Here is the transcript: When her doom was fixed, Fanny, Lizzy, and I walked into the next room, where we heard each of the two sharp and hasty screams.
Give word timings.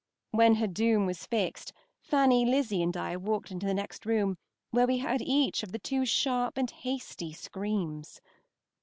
When 0.31 0.55
her 0.55 0.65
doom 0.65 1.05
was 1.05 1.27
fixed, 1.27 1.73
Fanny, 2.01 2.43
Lizzy, 2.43 2.81
and 2.81 2.97
I 2.97 3.15
walked 3.15 3.51
into 3.51 3.67
the 3.67 3.73
next 3.75 4.03
room, 4.03 4.35
where 4.71 4.87
we 4.87 4.97
heard 4.97 5.21
each 5.21 5.61
of 5.61 5.71
the 5.71 5.77
two 5.77 6.07
sharp 6.07 6.57
and 6.57 6.71
hasty 6.71 7.31
screams. 7.33 8.19